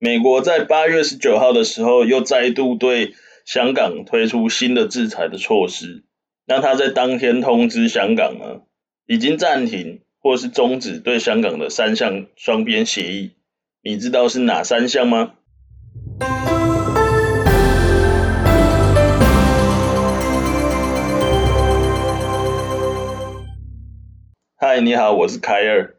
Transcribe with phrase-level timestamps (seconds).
[0.00, 3.14] 美国在八月十九号的时候又再度对
[3.44, 6.04] 香港推出新的制裁的措施。
[6.46, 8.62] 那他在当天通知香港呢，
[9.06, 13.32] 已经暂停或是终止对香港的三项双边协议。
[13.82, 15.32] 你知道是哪三项吗？
[24.60, 25.97] 嗨，你好，我是凯尔。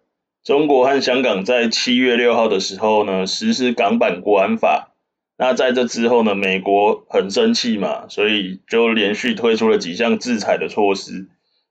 [0.50, 4.96] 中国和香港在七月六号的时候呢，实施港版国安法。
[5.38, 11.28] 那在这之后呢，美国很生气嘛，所以就连续推出了几项制裁的措施，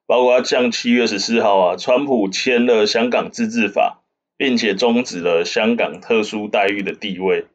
[0.06, 4.04] 包括像七月十四号啊，川普签了香港自治法，
[4.36, 7.46] 并且终止了香港特殊待遇的地位。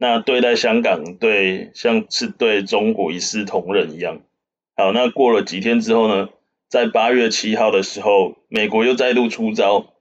[0.00, 4.18] 那对待香港，对像是对中国一视同仁一样。
[4.76, 6.30] 好，那过了几天之后呢，
[6.68, 9.91] 在八月七号的时候，美国又再度出招。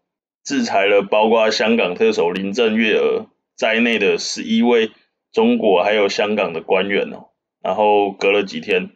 [0.43, 4.91] 制裁了包括香港特首林郑月娥在内的十一位
[5.31, 7.29] 中国还有香港的官员哦，
[7.61, 8.89] 然后隔了几天，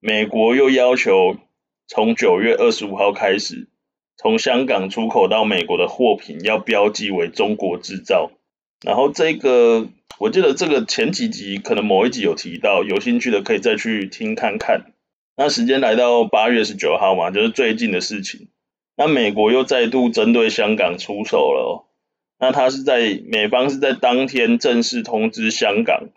[0.00, 1.36] 美国又要求
[1.86, 3.68] 从九月二十五号开始，
[4.16, 8.30] 从香港出口到美国的货品要标记为中国制造。
[8.84, 14.92] 然后这个我记得这个前几集可能某一集有提到，有兴趣的可以再去听看看。
[15.36, 18.48] 那时间来到八月十九号嘛，就是最近的事情。
[18.98, 21.86] 那美国又再度针对香港出手了，
[22.40, 26.08] 那他是在美方是在当天正式通知香港，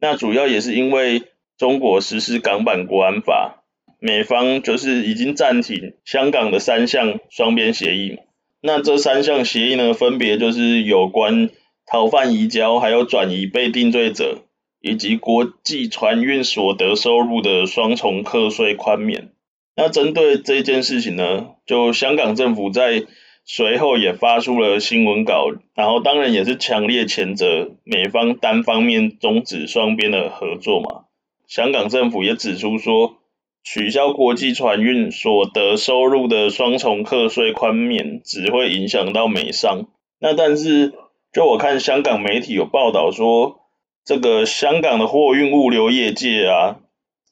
[0.00, 1.22] 那主要也是因为
[1.56, 3.62] 中国实施港版国安法，
[4.00, 8.18] 美方就是已经暂停香港的三项双边协议，
[8.60, 11.50] 那这三项协议呢，分别就是有关
[11.86, 14.38] 逃犯移交，还有转移被定罪者，
[14.80, 19.30] 以及国际船运所得收入的双重课税宽免。
[19.76, 23.02] 那针对这件事情呢，就香港政府在
[23.44, 31.04] 随后也发出了新闻稿，然后当然也是强烈谴责美方单方面终止双边的合作嘛。
[31.46, 33.16] 香港政府也指出说，
[33.62, 39.88] 取消国际船运所得收入的双重课税宽免，只会影响到美商。
[40.20, 40.94] 那但是，
[41.32, 43.60] 就我看香港媒体有报道说，
[44.04, 46.76] 这个香港的货运物流业界啊。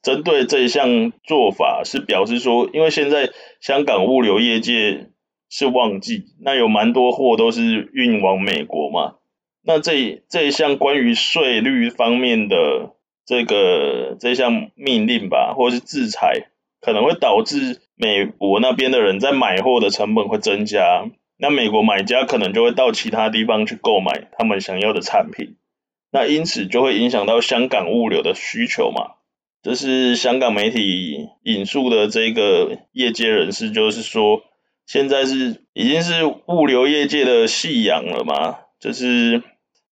[0.03, 3.31] 针对这一项做法，是表示说，因为现在
[3.61, 5.07] 香港物流业界
[5.49, 9.15] 是旺季，那有蛮多货都是运往美国嘛。
[9.65, 12.91] 那这这一项关于税率方面的
[13.25, 16.47] 这个这项命令吧，或是制裁，
[16.81, 21.05] 可能会导致美国那边的人在买货的成本会增加，
[21.37, 25.55] 那美国买家可能就会到其他地方去购买他们想要的产品，
[26.11, 29.22] 那因此就会影响到香港物流的需求嘛。
[29.63, 34.41] 这是香港媒体引述的这个业界人士，就是说，
[34.85, 39.41] 现在是已经是物流业界的夕阳了嘛，就是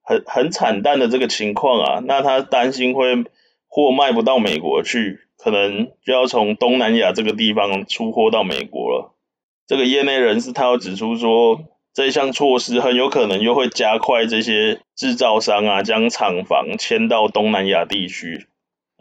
[0.03, 2.01] 很很惨淡的这个情况啊。
[2.05, 3.23] 那他担心会
[3.69, 9.15] 货卖不到美国去，可能就要从东南亚这个地方出货到美国了。
[9.67, 11.61] 这个业内人士他要指出说，
[11.93, 18.47] 这项措施很有可能又会加快这些制造商啊将厂房迁到东南亚地区。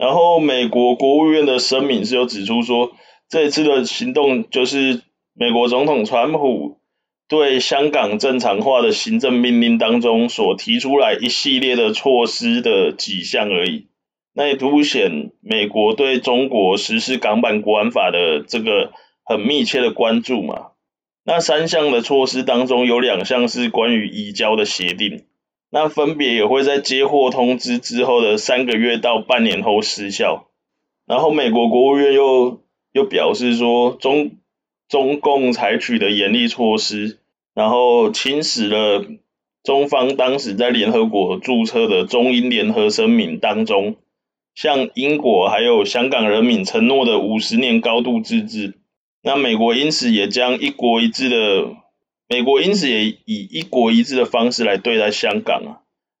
[0.01, 2.91] 然后，美国国务院的声明是有指出说，
[3.29, 5.03] 这次的行动就是
[5.35, 6.79] 美国总统川普
[7.27, 13.89] 对香港正常化的行政命令当中所提出来一系列的措施的几项而已。
[14.33, 20.69] 那也凸显美国对中国实施港版国安法的这个很密切的关注嘛。
[21.23, 25.25] 那三项的措施当中有两项是关于移交的协定。
[25.73, 30.49] 那分别也会在接获通知之后的三个月到半年后失效。
[31.07, 32.59] 然后美国国务院又
[32.91, 34.33] 又表示说中
[34.89, 37.19] 中共采取的严厉措施，
[37.55, 39.05] 然后侵蚀了
[39.63, 43.95] 中方当时在联合国注册的中英联合声明当中，
[44.53, 48.73] 向英国还有香港人民承诺的五十年高度自治。
[49.23, 51.80] 那美国因此也将一国一制的。
[52.31, 55.69] 美国因此也以一国一制的方式来对待香港啊。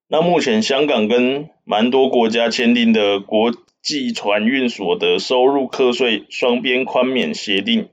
[0.09, 7.87] 那目前香港跟蛮多国家签订的国际船运所得收入课税双边宽免协定，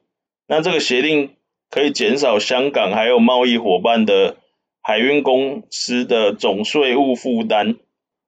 [0.48, 1.30] 那这个协定
[1.70, 4.36] 可以减少香港还有贸易伙伴的
[4.82, 7.76] 海运公司的总税务负担，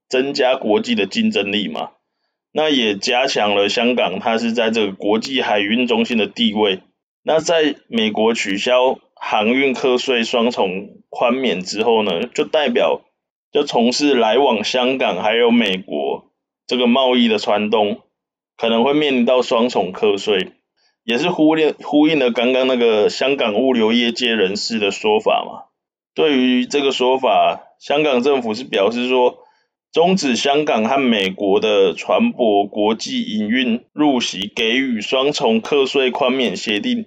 [0.08, 1.90] 增加国际的竞争力嘛。
[2.52, 6.78] 那也加强了香港它是在这个国际海运中心的地位。
[7.24, 9.00] 那在美国取消。
[9.22, 13.02] 航运课税双重宽免之后呢，就代表
[13.52, 16.32] 就从事来往香港还有美国
[16.66, 18.00] 这个贸易的船东
[18.56, 20.52] 可能会面临到双重课税，
[21.04, 25.70] 也是呼应呼应了刚刚那个香港物流业界人士的说法嘛。
[26.14, 29.38] 对于这个说法，香港政府是表示说，
[29.92, 37.06] 终止香港和美国的船舶国际营运入席给予双重课税宽免协定。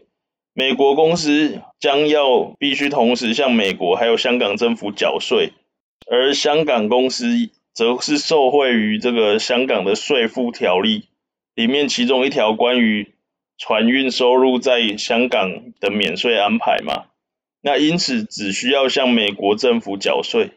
[0.55, 5.53] 美国公司将要必须同时向美国还有香港政府缴税，
[6.09, 7.25] 而香港公司
[7.73, 11.05] 则是受惠于这个香港的税负条例
[11.55, 13.13] 里面其中一条关于
[13.57, 17.05] 船运收入在香港的免税安排嘛。
[17.61, 20.51] 那因此只需要向美国政府缴税。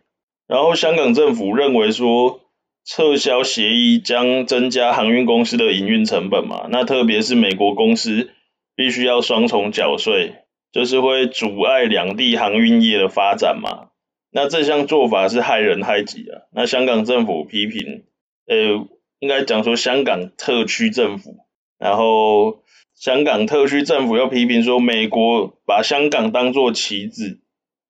[0.47, 2.41] 然后香港政府认为说，
[2.85, 8.31] 撤销协议将增加航运公司的营运成本嘛，那特别是美国公司
[8.77, 10.35] 必须要双重缴税，
[10.71, 13.89] 就是会阻碍两地航运业的发展嘛。
[14.31, 16.43] 那这项做法是害人害己啊。
[16.53, 18.05] 那香港政府批评，
[18.47, 18.87] 呃，
[19.19, 21.39] 应该讲说香港特区政府，
[21.79, 22.63] 然后
[22.95, 27.41] 香港特区政府又批评说，美国把香港当作棋子。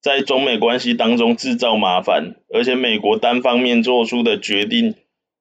[0.03, 4.94] 在中美关系当中制造麻烦，而且美国单方面做出的决定，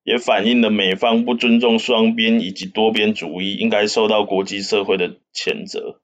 [0.06, 6.00] 也反映了美方不尊重双边以及多边主义，应该受到国际社会的谴责。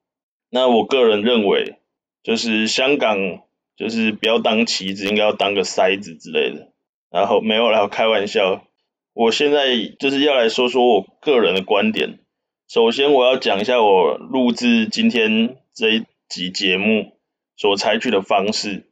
[0.50, 1.77] 那我个人认为，
[2.21, 3.44] 就是香港
[3.77, 6.74] 就是不要当棋子，应该要当个筛子之类的。
[7.09, 8.68] 然后没有啦，开玩笑。
[9.13, 12.19] 我现在就是要来说说我个人的观点。
[12.68, 17.13] 首先，我要讲一下我录制今天这一集节目。
[17.57, 18.88] 所采取的方式，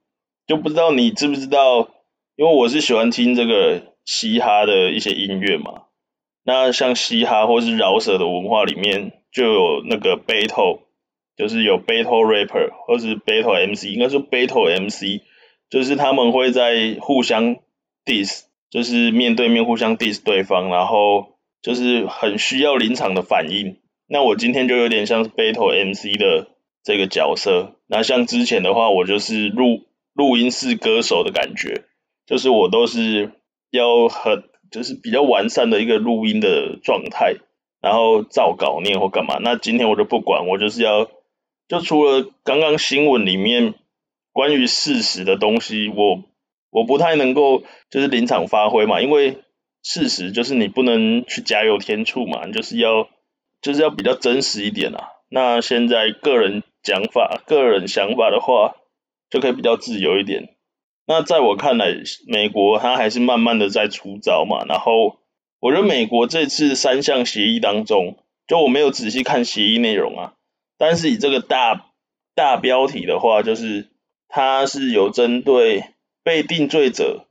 [0.45, 1.89] 就不知道你知不知道，
[2.35, 5.83] 因为我是喜欢听这个嘻哈的一些音乐嘛。
[6.43, 10.79] 那像嘻哈或是饶舌的文化里面，就有那个 battle，
[11.37, 15.21] 就是有 battle rapper 或是 battle MC，应该说 battle MC，
[15.69, 17.57] 就是他们会在互相
[18.03, 23.77] diss，就是面对面互相 diss 对方，然后就是很需要临场的反应。
[24.07, 26.47] 那我今天就有点像是 battle MC 的。
[26.81, 29.83] 这个角色，那像之前的话，我就是录
[30.13, 31.83] 录音室歌手的感觉，
[32.25, 33.33] 就是我都是
[33.71, 37.35] 要很就是比较完善的一个录音的状态，
[37.81, 39.37] 然后照稿念或干嘛。
[39.41, 41.09] 那今天我就不管，我就是要
[41.67, 43.75] 就除了刚刚新闻里面
[44.31, 46.23] 关于事实的东西，我
[46.69, 49.37] 我不太能够就是临场发挥嘛，因为
[49.83, 53.09] 事实就是你不能去加油添醋嘛，就是要
[53.61, 55.09] 就是要比较真实一点啊。
[55.29, 56.63] 那现在个人。
[56.81, 58.77] 讲法，个人想法的话，
[59.29, 60.55] 就可以比较自由一点。
[61.09, 61.87] 那在我看来，
[62.27, 64.63] 美国它还是慢慢的在出招嘛。
[64.65, 65.17] 然后，
[65.59, 70.33] 我觉得美国这次三项协议当中，就我没有仔细看协议内容啊，
[70.77, 71.87] 但是以这个大
[72.35, 73.87] 大标题的话，就是
[74.27, 75.83] 它是有针对
[76.23, 77.25] 被定罪者，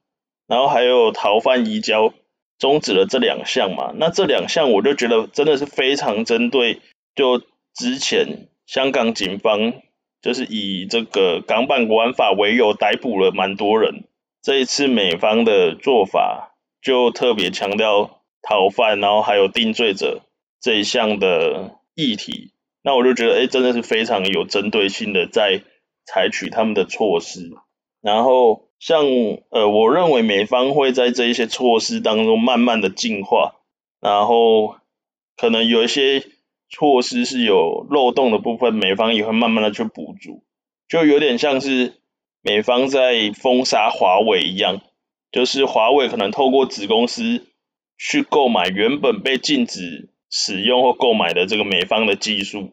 [0.49, 2.13] 然后还有逃犯移交，
[2.59, 3.93] 终止了这两项嘛。
[3.95, 6.81] 那这两项我就觉得真的是非常针对，
[7.15, 7.41] 就
[7.75, 8.49] 之前。
[8.67, 9.73] 香港警方
[10.29, 14.05] 就是以这个港版国安法为由逮捕了蛮多人。
[14.43, 20.21] 这一次美方的做法就特别强调逃犯，然后还有定罪者
[20.61, 22.53] 这一项的议题。
[22.83, 25.63] 那我就觉得，哎，真的是非常有针对性的在
[26.05, 27.51] 采取他们的措施。
[28.03, 29.07] 然后像
[29.49, 33.55] 呃，我认为美方会在这一些措施当中慢慢的进化，
[33.99, 34.77] 然后
[35.39, 36.23] 可能有一些。
[36.71, 40.45] 措施是有漏洞的部分，美方也会慢慢的去补足，
[40.89, 41.95] 就有点像是
[42.43, 44.83] 美方在封杀华为一样，
[45.33, 47.47] 就是华为可能透过子公司
[47.97, 52.73] 去购买原本被禁止使用或购买的这个美方的技术，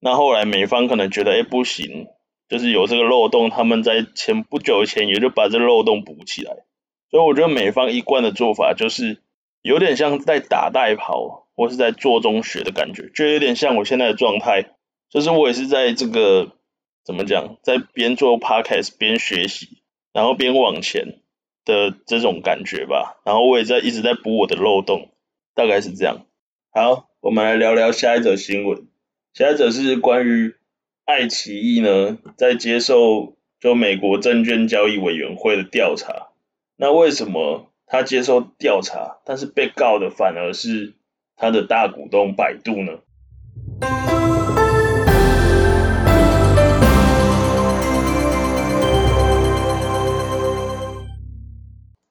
[0.00, 2.06] 那后来美方可能觉得，哎，不行，
[2.48, 6.64] 就是有这个漏洞，他们在前不久前也就把这漏洞补起来，
[7.10, 9.22] 所以我觉得美方一贯的做法就是
[9.60, 11.43] 有点像在打带跑。
[11.56, 14.74] 我是在做中学的感觉，就有点像我现在的状态，
[15.08, 16.56] 就是我也是在这个
[17.04, 19.82] 怎么讲，在边做 podcast 边学习，
[20.12, 21.20] 然后边往前
[21.64, 23.20] 的这种感觉吧。
[23.24, 25.12] 然后我也在一直在补我的漏洞，
[25.54, 26.26] 大概是这样。
[26.72, 28.88] 好，我们来聊聊下一则新闻。
[29.32, 30.56] 下一则是关于
[31.04, 36.30] 爱奇艺呢，在接受就美国证券交易委员会的调查。
[36.74, 40.94] 那为什么他接受调查，但是被告的反而是？
[41.36, 42.92] 他的大股东百度呢？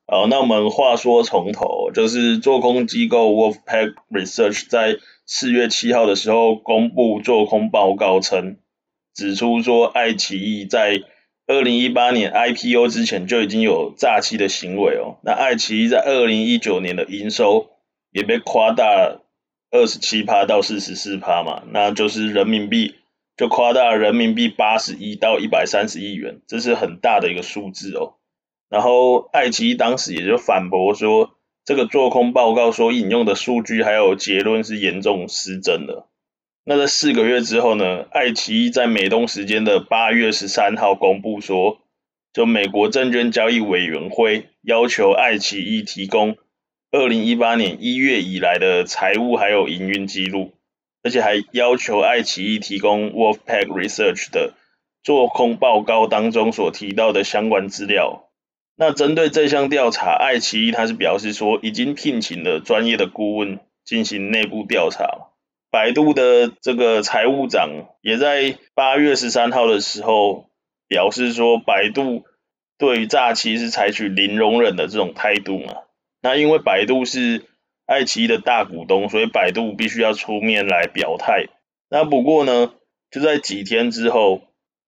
[0.05, 8.57] 好，那我们话说从头，就是做空机构 Wolfpack Research 在四月七号的时候公布做空报告称，
[9.15, 11.01] 指出说爱奇艺在
[11.47, 15.17] 二零一八年 IPO 之前就已经有诈欺的行为哦。
[15.23, 17.72] 那爱奇艺在二零一九年的营收。
[18.13, 19.19] 也被夸大
[19.71, 22.95] 二十七趴到四十四趴嘛，那就是人民币
[23.35, 28.13] 就夸大人民币八十一到一百三十亿元，这是很大的一个数字哦。
[28.69, 36.07] 然后爱奇艺当时也就反驳说，这个做空报告所引用的数据还有结论是严重失真的。
[36.65, 41.81] 那在四个月之后呢，爱奇艺在美东时间的八月十三号公布说，
[42.31, 46.37] 就美国证券交易委员会要求爱奇艺提供
[46.95, 50.53] 二零一八年一月以来的财务还有营运记录，
[51.01, 54.53] 而且还要求爱奇艺提供 Wolfpack Research 的
[55.01, 58.29] 做空报告当中所提到的相关资料。
[58.75, 65.31] 那针对这项调查，爱奇艺他是表示说，已经聘请了专业的顾问进行内部调查。
[65.71, 70.45] 百度的这个财务长也在八月十三号的时候
[70.87, 72.23] 表示说，百度
[72.77, 75.73] 对于诈欺是采取零容忍的这种态度嘛。
[76.23, 77.43] 那因为百度是
[77.85, 81.45] 爱奇艺的大股东，所以百度必须要出面来表态。
[81.89, 82.73] 那不过呢，
[83.11, 84.41] 就在几天之后。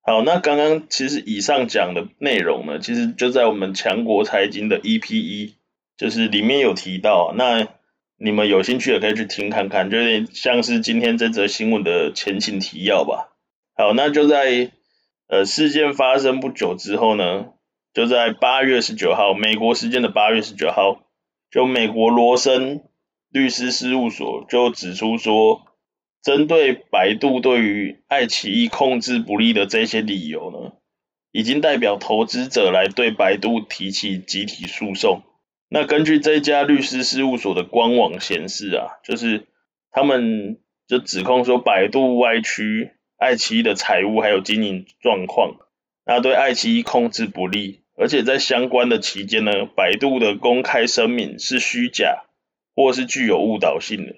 [0.07, 5.53] 好，那刚刚其实以上讲的内容呢，其实就在我们强国财经的 EP1，
[5.97, 7.33] 就是里面有提到。
[7.35, 7.67] 那
[8.15, 13.35] 你们有兴趣也可以去听看看，就有点像是今天这则新闻的前情提要吧。
[13.75, 14.69] 好，那就在
[15.27, 17.47] 呃事件发生不久之后呢，
[17.91, 21.01] 就在八月十九号，美国时间的八月十九号，
[21.55, 22.83] 就美国罗森
[23.29, 25.61] 律师事务所就指出说。
[26.21, 30.73] 针对百度对于爱奇艺控制不力的这些理由呢，
[31.31, 35.21] 已经代表投资者来对百度提起集体诉讼。
[35.69, 39.45] 那根据这家律师事务所的官网显示啊，就是
[39.91, 40.57] 他们
[40.87, 45.57] 就指控说百度歪曲爱奇艺的财务还有经营状况，
[46.07, 52.23] 那对爱奇艺控制不力，而且在相关的期间呢，百度的公开声明是虚假
[52.75, 54.15] 或是具有误导性的。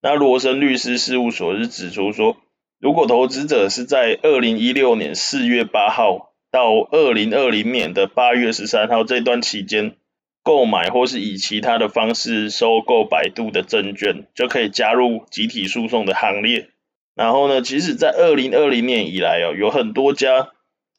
[0.00, 2.36] 那罗森律师事务所是指出说，
[2.78, 9.96] 如果投资者是在二零一六年四月八号到二零二零年的八月十三号这段期间
[10.44, 16.68] 购买或是以其他的方式收购百度的证券，就可以加入集体诉讼的行列。
[17.16, 20.50] 然后呢，其实，在二零二零年以来哦，有很多家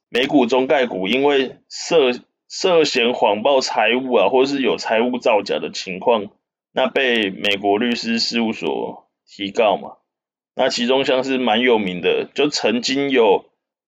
[0.10, 2.12] 美股中概股因为涉
[2.50, 6.30] 涉嫌谎报财务啊，或是有财务造假的情况。
[6.74, 9.98] 那被美国律师事务所提告嘛，
[10.54, 13.46] 那其中像是蛮有名的，就曾经有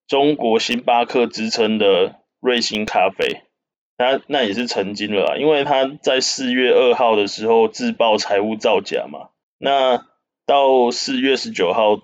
[0.07, 3.43] 中国星巴克之称的瑞幸咖啡，
[3.95, 10.07] 那那也是曾经了啊，因为他在四月二号的时候自曝财务造假嘛，那
[10.47, 12.01] 到四月十九号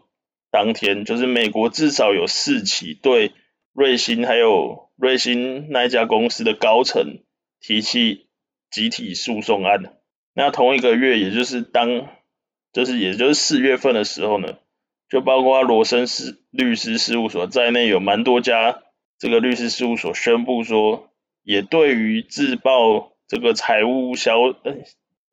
[0.51, 3.31] 当天，就是美国至少有四起对
[3.75, 7.19] 瑞幸还有瑞幸那一家公司的高层
[7.59, 8.27] 提起
[8.71, 9.97] 集体诉讼案。
[10.33, 12.07] 那同一个月，也就是当，
[12.71, 14.59] 就是也就是四月份的时候呢，
[15.09, 16.05] 就包括罗森
[16.51, 18.81] 律师事务所在内，有蛮多家
[19.19, 21.09] 这个律师事务所宣布说，
[21.43, 24.53] 也对于自曝这个财务销，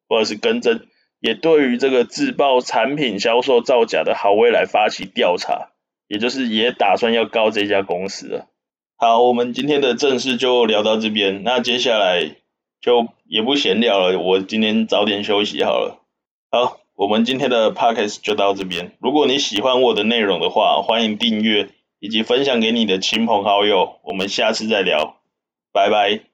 [0.08, 0.84] 或者是更正，
[1.20, 5.70] 也对于这个自曝产品销售造假的好未来发起调查，
[6.12, 8.46] 也就是也打算要告这家公司了。
[8.96, 12.36] 好，我们今天的正事就聊到这边，那接下来。
[12.82, 16.00] 就也不闲聊了，我今天早点休息好了。
[16.50, 18.90] 好，我们今天的 podcast 就到这边。
[18.98, 21.68] 如果你喜欢我的内容的话，欢迎订阅
[22.00, 24.00] 以及分享给你的亲朋好友。
[24.02, 25.20] 我们下次再聊，
[25.72, 26.31] 拜拜。